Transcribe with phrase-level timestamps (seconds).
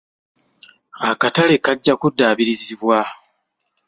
[1.09, 2.99] Akatale kajja kuddaabirizibwa.